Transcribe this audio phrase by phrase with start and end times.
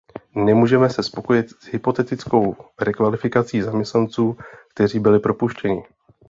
[0.35, 4.37] Nemůžeme se spokojit s hypotetickou rekvalifikací zaměstnanců,
[4.73, 5.83] kteří byli propuštěni.